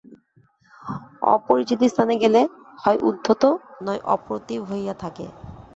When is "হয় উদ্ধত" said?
2.79-3.43